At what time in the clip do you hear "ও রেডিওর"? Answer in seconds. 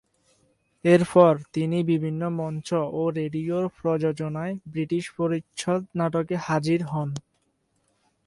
2.91-3.65